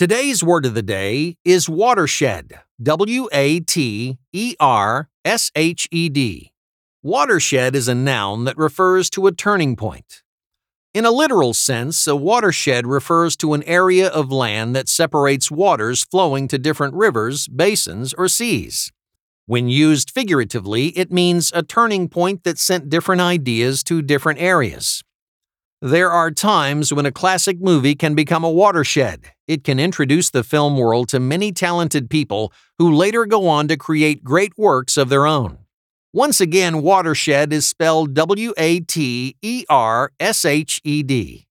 Today's 0.00 0.42
word 0.42 0.64
of 0.64 0.72
the 0.72 0.82
day 0.82 1.36
is 1.44 1.68
watershed. 1.68 2.54
W 2.82 3.28
A 3.32 3.60
T 3.60 4.16
E 4.32 4.56
R 4.58 5.10
S 5.26 5.50
H 5.54 5.88
E 5.90 6.08
D. 6.08 6.52
Watershed 7.02 7.76
is 7.76 7.86
a 7.86 7.94
noun 7.94 8.44
that 8.44 8.56
refers 8.56 9.10
to 9.10 9.26
a 9.26 9.32
turning 9.32 9.76
point. 9.76 10.22
In 10.94 11.04
a 11.04 11.10
literal 11.10 11.52
sense, 11.52 12.06
a 12.06 12.16
watershed 12.16 12.86
refers 12.86 13.36
to 13.36 13.52
an 13.52 13.62
area 13.64 14.08
of 14.08 14.32
land 14.32 14.74
that 14.74 14.88
separates 14.88 15.50
waters 15.50 16.02
flowing 16.02 16.48
to 16.48 16.56
different 16.56 16.94
rivers, 16.94 17.46
basins, 17.46 18.14
or 18.14 18.26
seas. 18.26 18.90
When 19.44 19.68
used 19.68 20.10
figuratively, 20.10 20.96
it 20.96 21.12
means 21.12 21.52
a 21.54 21.62
turning 21.62 22.08
point 22.08 22.44
that 22.44 22.58
sent 22.58 22.88
different 22.88 23.20
ideas 23.20 23.84
to 23.84 24.00
different 24.00 24.40
areas. 24.40 25.04
There 25.82 26.10
are 26.10 26.30
times 26.30 26.92
when 26.92 27.06
a 27.06 27.10
classic 27.10 27.58
movie 27.58 27.94
can 27.94 28.14
become 28.14 28.44
a 28.44 28.50
watershed. 28.50 29.32
It 29.48 29.64
can 29.64 29.80
introduce 29.80 30.28
the 30.28 30.44
film 30.44 30.76
world 30.76 31.08
to 31.08 31.18
many 31.18 31.52
talented 31.52 32.10
people 32.10 32.52
who 32.78 32.92
later 32.92 33.24
go 33.24 33.48
on 33.48 33.66
to 33.68 33.78
create 33.78 34.22
great 34.22 34.52
works 34.58 34.98
of 34.98 35.08
their 35.08 35.26
own. 35.26 35.60
Once 36.12 36.38
again, 36.38 36.82
watershed 36.82 37.50
is 37.50 37.66
spelled 37.66 38.12
W 38.12 38.52
A 38.58 38.80
T 38.80 39.36
E 39.40 39.64
R 39.70 40.12
S 40.20 40.44
H 40.44 40.82
E 40.84 41.02
D. 41.02 41.46